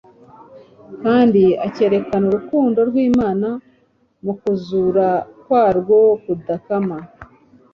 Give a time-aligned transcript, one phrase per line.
[1.03, 3.49] kandi akerekana urukundo rw’Imana
[4.23, 5.07] mu kuzura
[5.41, 6.97] kwarwo kudakama.